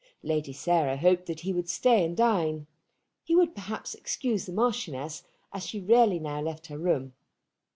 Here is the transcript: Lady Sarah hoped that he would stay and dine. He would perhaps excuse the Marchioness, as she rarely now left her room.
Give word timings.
Lady 0.23 0.51
Sarah 0.51 0.97
hoped 0.97 1.27
that 1.27 1.41
he 1.41 1.53
would 1.53 1.69
stay 1.69 2.03
and 2.03 2.17
dine. 2.17 2.65
He 3.23 3.35
would 3.35 3.53
perhaps 3.53 3.93
excuse 3.93 4.47
the 4.47 4.51
Marchioness, 4.51 5.21
as 5.53 5.63
she 5.63 5.79
rarely 5.79 6.17
now 6.17 6.41
left 6.41 6.65
her 6.65 6.77
room. 6.79 7.13